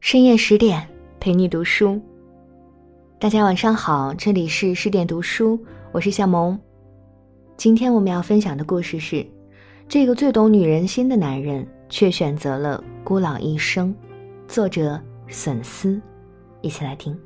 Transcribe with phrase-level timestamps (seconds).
[0.00, 2.00] 深夜十点陪你读书。
[3.18, 5.58] 大家晚上好，这里是十点读书，
[5.92, 6.58] 我是夏萌。
[7.56, 9.26] 今天我们要分享的故事是：
[9.88, 13.94] 这个最懂女人心的男人，却选择了孤老一生。
[14.46, 16.00] 作者笋丝，
[16.62, 17.18] 一起来听。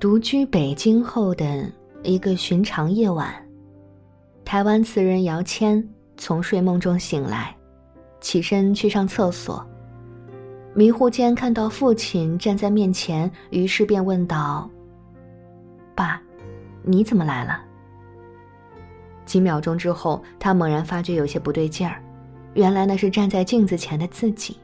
[0.00, 1.70] 独居北京后的
[2.02, 3.32] 一个寻常夜晚，
[4.44, 5.88] 台湾词人姚谦。
[6.16, 7.54] 从睡梦中醒来，
[8.20, 9.64] 起身去上厕所。
[10.74, 14.68] 迷糊间看到父亲站在面前，于是便问道
[15.96, 16.20] ：“爸，
[16.82, 17.62] 你怎么来了？”
[19.24, 22.02] 几秒钟之后，他猛然发觉有些不对劲儿，
[22.54, 24.56] 原来那是站在镜子前的自己。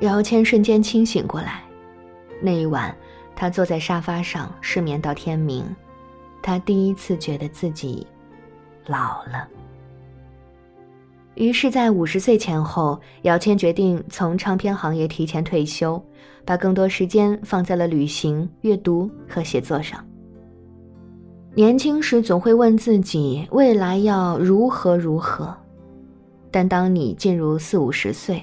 [0.00, 1.62] 姚谦瞬间清醒过来，
[2.42, 2.94] 那一晚，
[3.36, 5.64] 他坐在沙发上失眠到天明，
[6.42, 8.04] 他第一次觉得自己
[8.86, 9.48] 老了。
[11.34, 16.00] 于是，在五十岁前后，姚谦决定从唱片行业提前退休，
[16.44, 20.04] 把更多时间放在了旅行、阅读和写作上。
[21.56, 25.52] 年轻时总会问自己未来要如何如何，
[26.52, 28.40] 但当你进入四五十岁，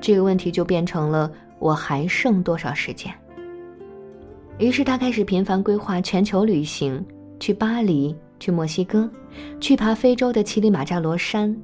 [0.00, 3.12] 这个问题就变成了我还剩多少时间。
[4.58, 7.04] 于是他开始频繁规划全球旅行，
[7.40, 9.10] 去巴黎，去墨西哥，
[9.60, 11.56] 去爬非洲的乞力马扎罗山。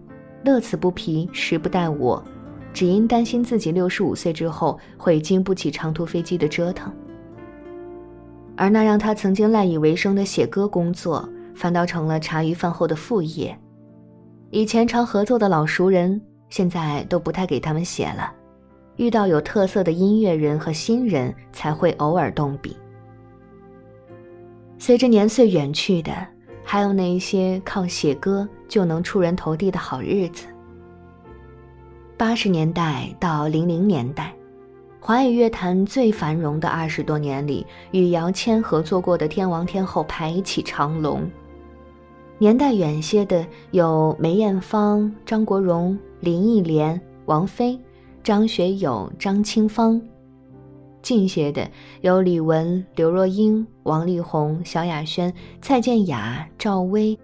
[0.45, 2.23] 乐此不疲，时不待我，
[2.73, 6.93] 只因担心自己六十五岁之后会经不起长途飞机的折腾。
[8.57, 13.59] 而那让他曾经赖以为生的写歌工作，反倒成了茶余饭后的副业。
[14.51, 18.33] 以前常合作的老熟人，现在都不太给他们写了。
[18.97, 22.77] 遇到有特色的音乐人和新人，才会偶尔动笔。
[24.79, 26.13] 随着年岁远去的。
[26.69, 30.47] 还有那一些靠写歌就能出人头地的好日子。
[32.17, 34.35] 八十年代到零零年代，
[35.01, 41.31] 华语乐坛最繁荣的二十多年里，与姚谦合作过的天王天后排起长龙。
[42.39, 47.79] 年代远些的有梅艳芳、张国荣、林忆莲、王菲、
[48.23, 50.01] 张学友、张清芳。
[51.03, 51.71] 近些的
[52.01, 57.17] 有李玟、刘若英、王力宏、萧亚轩、蔡健雅、赵薇，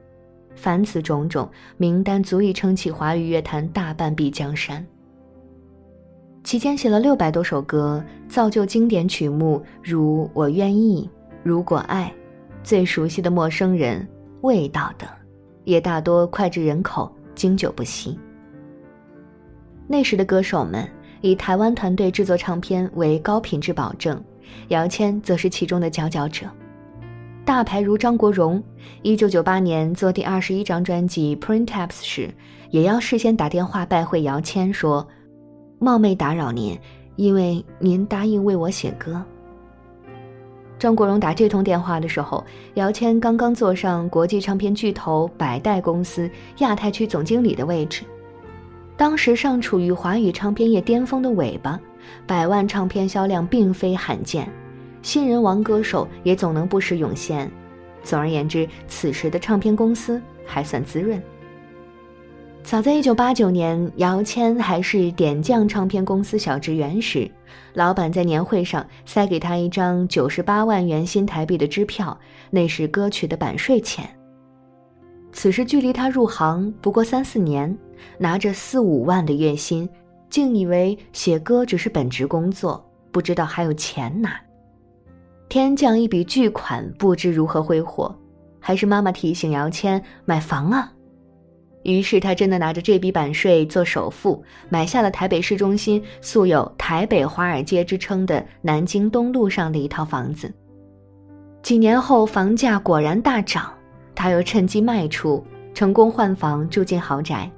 [0.55, 4.85] 凡此种种，名单足以撑起华语乐坛大半壁江山。
[6.45, 11.03] 期间写了六百多首歌，造就经典曲目如《我愿意》
[11.43, 12.13] 《如果爱》，
[12.65, 14.01] 最熟悉的《陌生人》
[14.43, 15.09] 《味道》等，
[15.65, 18.19] 也大多脍炙人口，经久不息。
[19.87, 20.89] 那时的歌手们。
[21.25, 24.21] 以台湾团队制作唱片为高品质保证，
[24.71, 26.47] 姚谦则是其中的佼佼者。
[27.45, 28.63] 大牌如张国荣，
[29.03, 32.33] 一九九八年做第二十一张专辑《Printaps》时，
[32.71, 35.07] 也要事先打电话拜会姚谦，说
[35.81, 36.79] ：“冒昧打扰您，
[37.17, 39.21] 因为您答应为我写歌。”
[40.79, 42.45] 张国荣打这通电话的时候，
[42.75, 48.05] 姚谦刚刚坐上国际唱片巨头百代公司亚太区总经理的位置。
[48.97, 51.79] 当时尚处于华语唱片业巅峰的尾巴，
[52.25, 54.49] 百万唱片销量并非罕见，
[55.03, 57.51] 新人王歌手也总能不时涌现。
[58.03, 61.23] 总而言之，此时的唱片公司还算滋润。
[62.63, 67.31] 早在1989年，姚谦还是点将唱片公司小职员时，
[67.75, 72.17] 老板在年会上塞给他一张98万元新台币的支票，
[72.51, 74.09] 那是歌曲的版税钱。
[75.33, 77.77] 此时距离他入行不过三四年。
[78.19, 79.89] 拿着四五万的月薪，
[80.29, 84.41] 竟以为写歌只是本职工作，不知道还有钱拿。
[85.53, 88.19] 天降一笔巨款，不知如何挥霍，
[88.59, 90.91] 还是妈妈提醒姚谦买房啊。
[91.83, 100.51] 于是他真的拿着这笔版税做首付，买下了台北市中心素有“台北华尔街”之称的南京东路上的一套房子。
[101.63, 103.71] 几年后，房价果然大涨，
[104.15, 107.51] 他又趁机卖出，成功换房住进豪宅。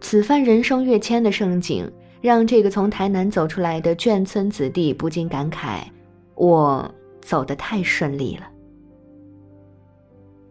[0.00, 1.90] 此番人生跃迁的盛景，
[2.20, 5.80] 让这个从台南走出来的眷村子弟不禁感慨
[6.34, 6.88] ：“我
[7.20, 8.48] 走得太顺利了。”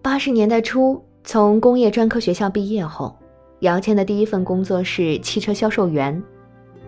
[0.02, 3.16] 八十年代初，从工业专科学校毕业后，
[3.60, 6.22] 姚谦的第一份工作是汽车销售员，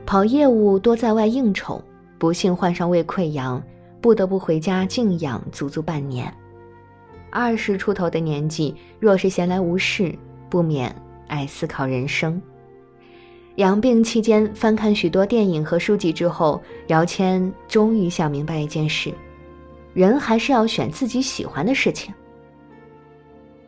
[0.06, 1.82] 跑业务多在外应酬，
[2.18, 3.62] 不幸患上胃溃疡，
[4.02, 6.32] 不得不回家静养足足半年。
[7.32, 10.14] 二十出头的年纪，若是闲来无事，
[10.50, 10.94] 不免
[11.28, 12.42] 爱思考人生。
[13.56, 19.14] 养病期间，翻看许多电影和书籍之后，姚谦终于想明白一件事：
[19.94, 22.14] 人还是要选自己喜欢的事情。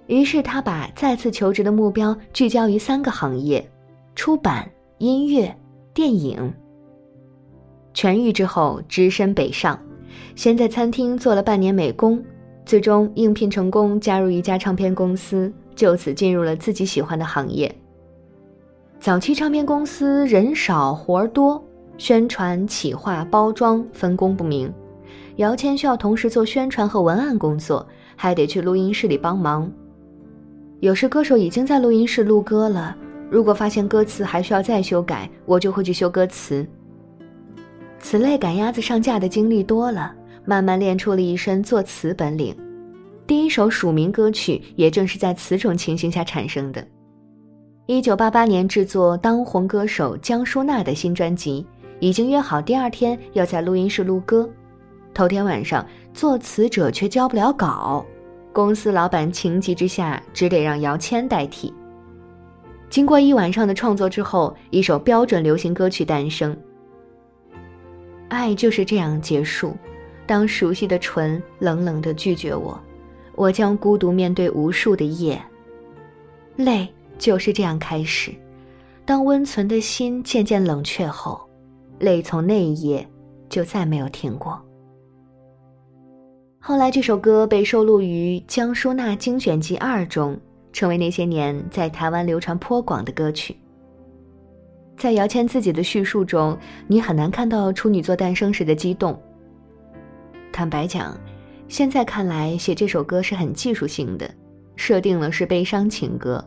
[0.07, 3.65] 于是他把再次求职的目标聚焦于三个行业：
[4.13, 5.55] 出版、音乐、
[5.93, 6.53] 电影。
[7.93, 9.79] 痊愈之后，只身北上，
[10.35, 12.21] 先在餐厅做了半年美工，
[12.65, 17.73] 最终应聘成功，加入一家唱片公司，就此进入了自己喜欢的行业。
[18.99, 21.63] 早期唱片公司人少活儿多，
[21.97, 24.73] 宣传、企划、包装分工不明，
[25.37, 29.71] 姚谦需要同时做宣传和文案工作，还得去录音室里帮忙。
[30.79, 32.97] 有时歌手已经在录音室录歌了，
[33.29, 36.67] 如果发现歌词还需要再修改，我就会去修歌词。
[37.99, 40.13] 此类赶鸭子上架的经历多了，
[40.43, 42.55] 慢慢练出了一身作词本领。
[43.25, 46.85] 第一首署名歌曲也正是在此种情形下产生的。
[47.87, 51.65] 一九八八年制作当红歌手江淑娜的新专辑，
[52.01, 54.49] 已经约好第二天要在录音室录歌，
[55.13, 58.05] 头天晚上作词者却交不了稿。
[58.51, 61.73] 公司老板情急之下，只得让姚谦代替。
[62.89, 66.55] 经过一晚上的创作之后，一首标准流行歌曲诞生。
[68.27, 69.73] 爱就是这样结束，
[70.25, 72.77] 当熟悉的唇冷冷的拒绝我，
[73.33, 75.41] 我将孤独面对无数的夜。
[76.57, 76.85] 泪
[77.17, 78.31] 就是这样开始，
[79.05, 81.39] 当温存的心渐渐冷却后，
[81.99, 83.07] 泪从那一夜
[83.49, 84.61] 就再没有停过。
[86.59, 90.37] 后来，这首歌被收录于江淑娜精选集二中，
[90.73, 93.55] 成为那些年在台湾流传颇广的歌曲。
[94.97, 99.17] 在姚谦自己的叙述中，你很难看到处女座诞生时的激动。
[100.51, 101.17] 坦白讲，
[101.69, 104.29] 现在看来写这首歌是很技术性的，
[104.75, 106.43] 设定了是悲伤情歌，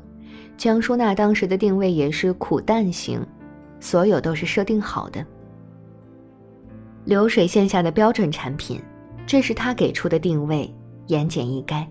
[0.60, 3.26] 江淑娜当时的定位也是苦淡型，
[3.80, 5.24] 所有都是设定好的，
[7.06, 8.78] 流水线下的标准产品。
[9.26, 10.70] 这是他给出的定位，
[11.06, 11.86] 言简意赅。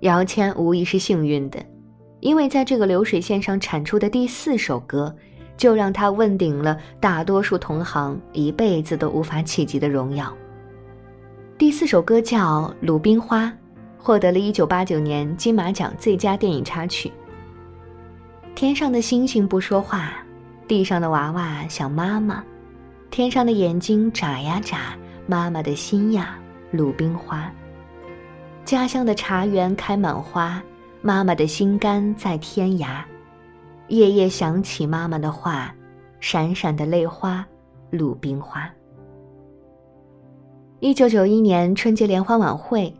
[0.00, 1.62] 姚谦无疑是幸运的，
[2.20, 5.14] 因为在这个流水线上产出的第四首歌，
[5.54, 10.34] 就让他问鼎了大多数同行一辈子都无法企及的荣耀。
[11.58, 13.44] 第四首歌叫《鲁冰花》，
[13.98, 17.12] 获得了一九八九年金马奖最佳电影插曲。
[18.54, 20.12] 天上的星星不说话，
[20.66, 22.42] 地上的娃娃想妈妈，
[23.10, 24.96] 天上的眼睛眨呀眨。
[25.30, 26.38] 妈妈的心呀，
[26.70, 27.52] 鲁冰花。
[28.64, 30.62] 家乡的茶园开满花，
[31.02, 33.02] 妈妈的心肝在天涯。
[33.88, 35.74] 夜夜想起妈妈的话，
[36.18, 37.46] 闪闪的泪花，
[37.90, 38.66] 鲁冰花。
[40.80, 42.90] 一九九一年春节联欢晚会，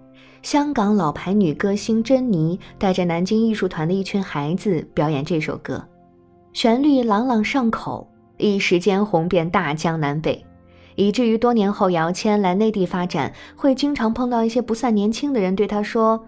[0.42, 5.84] 香港老牌女歌星珍妮带着南京艺术团的一群孩子表演这首歌，
[6.52, 10.44] 旋律朗朗上口，一时间红遍大江南北。
[10.94, 16.24] 以至于多年后，姚谦来内地发展，会经常碰到一些不算年轻的人，对他说：“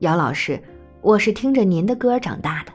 [0.00, 0.58] 姚老师，
[1.02, 2.72] 我是听着您的歌长大的。”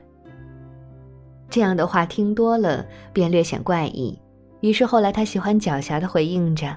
[1.50, 4.20] 这样的话听多了，便略显怪异。
[4.62, 6.68] 于是后来他喜欢狡黠的回应着：“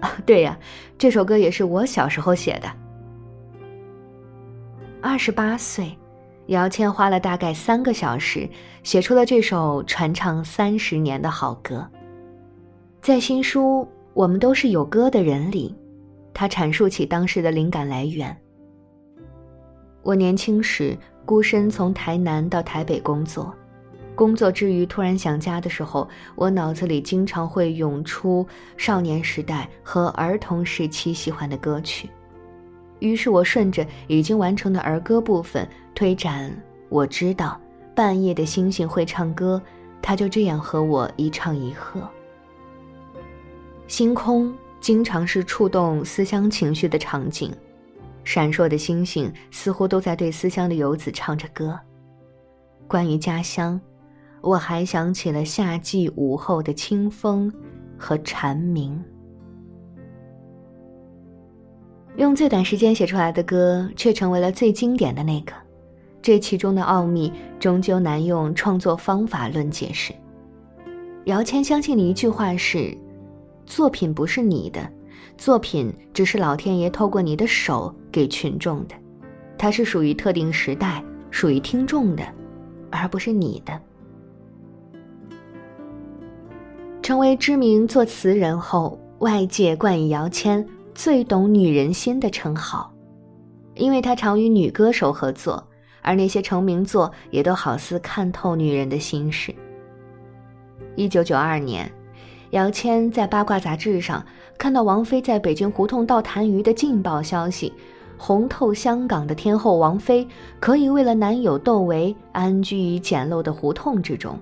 [0.00, 0.58] 啊，对呀，
[0.98, 2.68] 这首歌也是我小时候写的。”
[5.04, 5.98] 二十八岁，
[6.46, 8.48] 姚谦花了大概三个小时，
[8.84, 11.84] 写出了这首传唱三十年的好歌。
[13.00, 13.82] 在新书
[14.14, 15.74] 《我们都是有歌的人》里，
[16.32, 18.34] 他阐述起当时的灵感来源。
[20.04, 23.52] 我年轻时孤身从台南到台北工作，
[24.14, 32.08] 工作之余突然想家的时候，我脑子里经常会涌出少年时代和儿童时期喜欢的歌曲，
[33.02, 36.56] 于是我顺着已经完成的儿歌部分推展。
[36.88, 37.60] 我知道
[37.96, 39.60] 半夜的星星会唱歌，
[40.00, 42.00] 他就这样和我一唱一和。
[43.88, 47.52] 星空经常是触动思乡情绪的场景，
[48.22, 51.76] 闪烁的星星似乎都在对思乡的游子唱着歌。
[52.86, 53.80] 关于家乡，
[54.40, 57.52] 我还想起了夏季午后的清风
[57.98, 59.02] 和蝉鸣。
[62.16, 65.52] 用最短时间写出来的歌，却成为了最经典的那个，
[66.20, 70.12] 这其中的奥秘终究难用创作方法论解释。
[71.24, 72.96] 姚谦相信的一句话是。
[73.64, 74.86] 作品不是你的，
[75.38, 78.94] 作品只是老天爷透过你的手给群众的，
[79.56, 82.24] 它是属于特定时代、属于听众的，
[82.90, 83.80] 而不是你的。
[87.00, 92.92] 成为知名作词人后，外界冠以姚谦最懂女人心的称号，
[93.74, 95.66] 因为他常与女歌手合作，
[96.02, 99.54] 而那些成名作也都好似看透女人的心事。
[100.96, 101.90] 一九九二年。
[102.50, 104.22] 姚谦在八卦杂志上
[104.58, 107.72] 看到王菲在北京胡同倒痰盂的劲爆消息，
[108.18, 110.28] 红透香港的天后王菲，
[110.60, 114.38] 可以为了男友窦唯安居于简陋的胡同之中。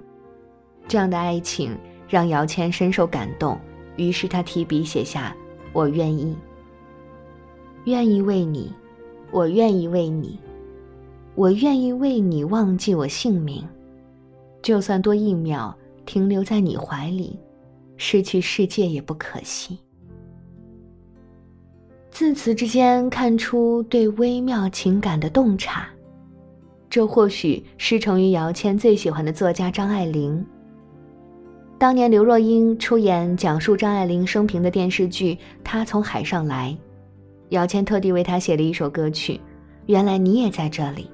[0.88, 1.78] 这样的爱情
[2.08, 3.56] 让姚谦深受感动，
[3.94, 5.32] 于是他提笔写下
[5.72, 6.36] ：“我愿意，
[7.84, 8.72] 愿意为你，
[9.30, 10.38] 我愿意为你，
[11.34, 13.64] 我愿意为你忘记我姓名，
[14.62, 15.74] 就算多一秒
[16.04, 17.38] 停留在你怀里，
[17.96, 19.78] 失去世界也不可惜。”
[22.10, 25.88] 字词之间看出对微妙情感的洞察，
[26.90, 30.44] 这或许师承于姚谦最喜欢的作家张爱玲。
[31.80, 35.34] 当年刘若英出演讲述张爱玲生平的电视剧
[35.64, 36.76] 《她从海上来》，
[37.48, 39.32] 姚谦特地为她写了一首歌曲
[39.86, 41.04] 《原来你也在这里》，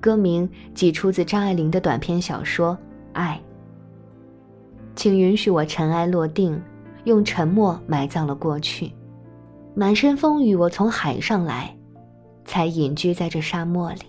[0.00, 2.72] 歌名即出自张爱玲的短篇小说
[3.12, 3.40] 《爱》。
[4.96, 6.60] 请允许我尘埃落定，
[7.04, 8.90] 用沉默埋葬了过去。
[9.76, 11.72] 满身风雨，我从海上来，
[12.44, 14.00] 才隐居在这沙漠里。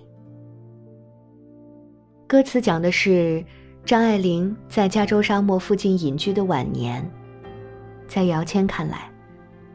[2.26, 3.46] 歌词讲的是
[3.84, 7.04] 张爱玲在加州沙漠附近隐居的晚年。
[8.08, 9.10] 在姚谦看来，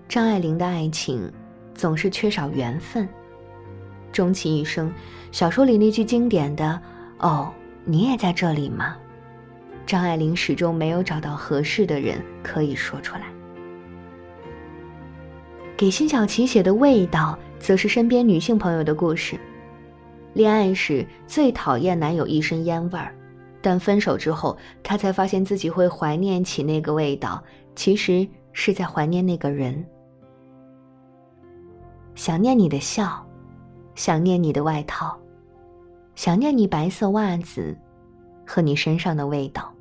[0.09, 1.31] 张爱玲的爱情
[1.75, 3.07] 总是缺少缘分。
[4.13, 4.91] 终其一生，
[5.33, 6.81] 小说里那句经典的
[7.19, 7.53] “哦，
[7.85, 8.97] 你也在这里吗？”
[9.85, 13.23] 张爱玲始终没有找到合适的人可以说出来。
[15.77, 19.39] 给辛晓琪写的味道，则是身边女性朋友的故事。
[20.33, 23.15] 恋爱时最讨厌男友一身烟味儿，
[23.67, 27.43] 但分手之后，他才发现自己会怀念起那个味道，
[27.75, 29.85] 其实是在怀念那个人。
[32.15, 33.27] 想念你的笑，
[33.97, 35.19] 想念你的外套，
[36.15, 37.77] 想念你白色袜子
[38.47, 39.75] 和你身上的味道。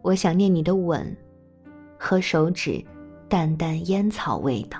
[0.00, 1.14] 我想念你的吻
[1.98, 2.82] 和手指。
[3.28, 4.78] 淡淡烟草味道。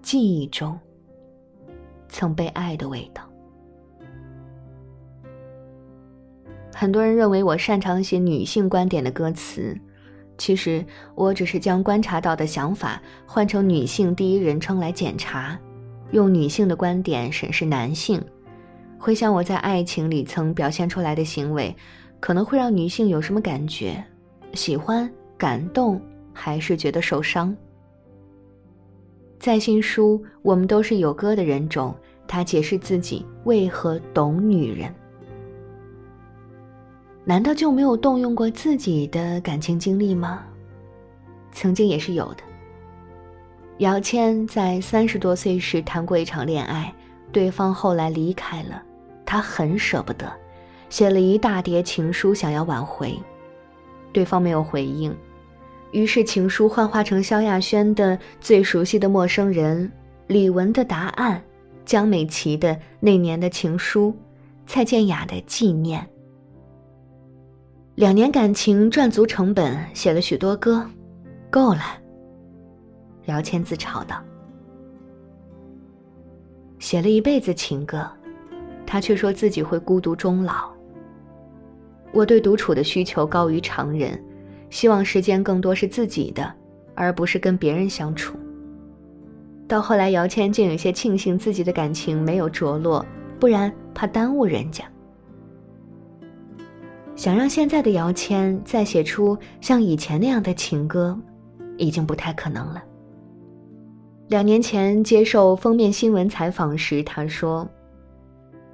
[0.00, 0.80] 记忆中，
[2.08, 3.27] 曾被爱的味道。
[6.80, 9.76] 很多人认为我擅长写女性观点的歌词，
[10.38, 10.84] 其实
[11.16, 15.58] 我只是将观察到的想法换成女性第一人称来检查，
[16.12, 18.22] 用女性的观点审视男性。
[18.96, 21.74] 回想我在爱情里曾表现出来的行为，
[22.20, 24.00] 可能会让女性有什么感觉？
[24.54, 26.00] 喜欢、感动。
[26.40, 27.52] 还是觉得受伤。
[29.40, 31.92] 在新书《我们都是有歌的人》中，
[32.28, 34.94] 他解释自己为何懂女人。
[37.28, 40.42] 难道就没有动用过自己的感情经历吗？
[41.52, 42.38] 曾经也是有的。
[43.80, 46.90] 姚谦在三十多岁时谈过一场恋爱，
[47.30, 48.82] 对方后来离开了，
[49.26, 50.26] 他很舍不得，
[50.88, 53.14] 写了一大叠情书想要挽回，
[54.10, 55.14] 对方没有回应。
[55.92, 59.92] 于是，情书幻化成萧亚轩的最熟悉的陌生人，
[60.28, 61.42] 李玟的答案，
[61.84, 64.16] 江美琪的那年的情书，
[64.66, 66.08] 蔡健雅的纪念。
[67.98, 70.88] 两年感情赚足成本，写了许多歌，
[71.50, 71.80] 够了。
[73.24, 74.22] 姚谦自嘲道
[76.78, 78.08] ：“写了一辈子情歌，
[78.86, 80.70] 他却说自己会孤独终老。
[82.12, 84.16] 我对独处的需求高于常人。”
[84.70, 86.54] 希望时间更多是自己的，
[86.94, 88.38] 而不是跟别人相处。
[89.66, 93.04] 到后来，姚谦竟有些庆幸自己的感情没有着落，
[93.40, 94.84] 不然怕耽误人家。
[97.18, 101.18] 想让现在的姚谦再写出像以前那样的情歌，
[101.76, 102.80] 已经不太可能了。
[104.28, 107.68] 两年前接受封面新闻采访时，他说：“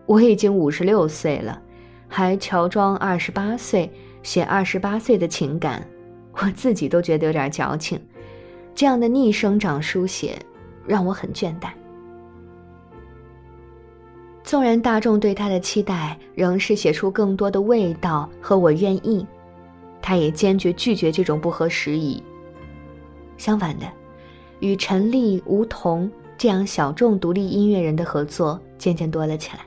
[0.04, 1.58] 我已经五十六岁了，
[2.06, 3.90] 还乔装二十八岁。”
[4.22, 5.86] 写二十八岁的情感，
[6.32, 7.98] 我自己都觉得有点矫情。
[8.74, 10.38] 这样的逆生长书写，
[10.86, 11.68] 让我很倦怠。
[14.44, 19.26] 纵然大众对他的期待仍是写出更多的味道和我愿意，
[20.00, 22.22] 他也坚决拒绝这种不合时宜。
[23.36, 23.86] 相反的，
[24.60, 26.08] 与陈粒、吴彤
[26.38, 29.64] 这样小众独立音乐人的合作渐渐多了起来。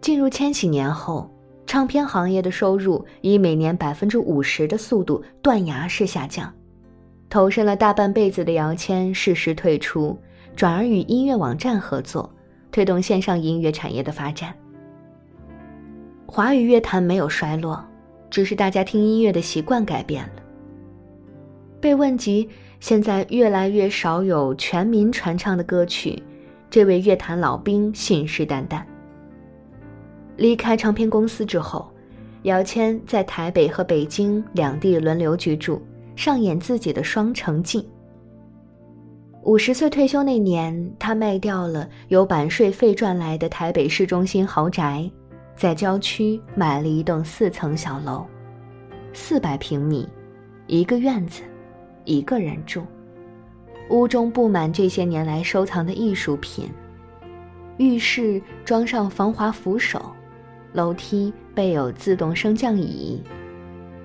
[0.00, 1.28] 进入千禧年后。
[1.68, 6.48] 唱片行业的收入以每年百分之五十的速度断崖式下降，
[7.28, 10.16] 投身了大半辈子的姚谦适时退出，
[10.54, 12.32] 转而与音乐网站合作，
[12.76, 14.54] 推动线上音乐产业的发展。
[16.26, 17.82] 华语乐坛没有衰落，
[18.28, 20.42] 只是大家听音乐的习惯改变了。
[21.80, 22.46] 被问及
[22.78, 26.22] 现在越来越少有全民传唱的歌曲，
[26.68, 28.82] 这位乐坛老兵信誓旦旦。
[30.36, 31.90] 离开唱片公司之后，
[32.42, 35.80] 姚谦在台北和北京两地轮流居住，
[36.14, 37.88] 上演自己的双城记。
[39.46, 45.08] 五十岁退休那年，他卖掉了由版税费赚来的台北市中心豪宅，
[45.54, 48.26] 在郊区买了一栋四层小楼，
[49.12, 50.08] 四百平米，
[50.66, 51.44] 一个院子，
[52.04, 52.84] 一个人住。
[53.90, 56.68] 屋中布满这些年来收藏的艺术品，
[57.76, 60.10] 浴室装上防滑扶手，
[60.72, 63.22] 楼梯备有自动升降椅，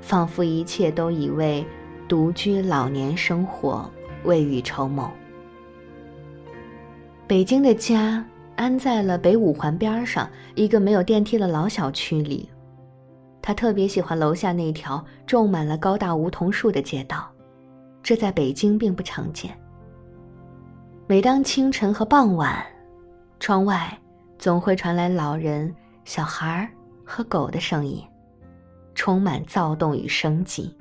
[0.02, 1.66] 仿佛一切都已为
[2.08, 3.90] 独居老年生活
[4.24, 5.12] 未雨绸缪。
[7.32, 8.22] 北京的家
[8.58, 12.50] 安在了北五环边上一个没有电梯的老小区里，
[13.42, 17.32] 他特别喜欢楼下那条种满了高大梧桐树的街道，
[18.04, 19.58] 这在北京并不常见。
[21.08, 22.62] 每当清晨和傍晚，
[23.40, 23.98] 窗外
[24.38, 25.74] 总会传来老人、
[26.04, 26.70] 小孩
[27.06, 28.04] 和狗的声音，
[28.94, 30.76] 充满躁动与生机。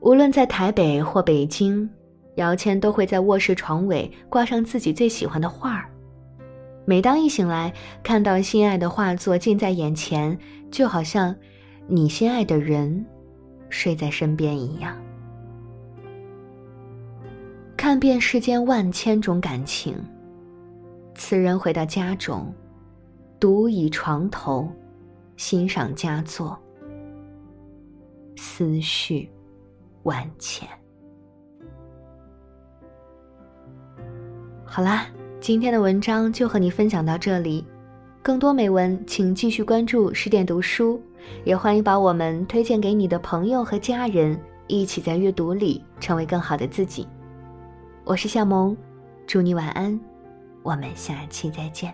[0.00, 1.86] 无论在台北或北京。
[2.38, 5.90] 姚谦都会在卧室床尾挂上自己最喜欢的画儿。
[6.84, 10.38] 每当一醒来，看到心爱的画作近在眼前，
[10.70, 11.34] 就好像
[11.88, 13.04] 你心爱的人
[13.68, 14.96] 睡在身边一样。
[17.76, 19.96] 看遍世间万千种感情，
[21.14, 22.54] 此人回到家中，
[23.40, 24.70] 独倚床头，
[25.36, 26.56] 欣赏佳作，
[28.36, 29.28] 思绪
[30.04, 30.66] 万千。
[34.70, 35.06] 好啦，
[35.40, 37.64] 今天的文章就和你分享到这里。
[38.22, 41.02] 更多美文，请继续关注十点读书，
[41.42, 47.08] 也欢迎把我们推荐给你的朋友和家人，一起在阅读里成为更好的自己。
[48.04, 48.76] 我是夏萌，
[49.26, 49.98] 祝你晚安，
[50.62, 51.92] 我们下期再见。